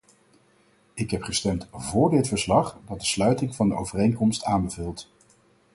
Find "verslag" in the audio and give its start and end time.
2.27-2.79